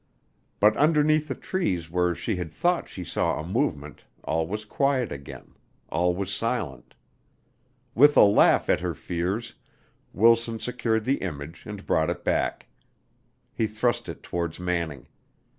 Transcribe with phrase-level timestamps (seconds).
[0.59, 5.11] But underneath the trees where she had thought she saw a movement all was quiet
[5.11, 5.53] again
[5.89, 6.95] all was silent.
[7.93, 9.53] With a laugh at her fears,
[10.11, 12.65] Wilson secured the image and brought it back.
[13.53, 15.07] He thrust it towards Manning.